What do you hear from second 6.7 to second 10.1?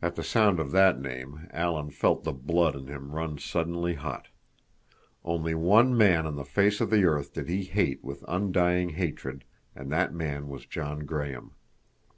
of the earth did he hate with undying hatred, and